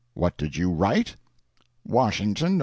[0.15, 1.15] What did you write?
[1.85, 2.59] "'WASHINGTON, Nov.